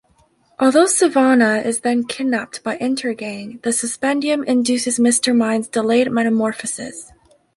[0.59, 7.11] Although Sivana is then kidnapped by Intergang, the Suspendium induces Mister Mind's delayed metamorphosis.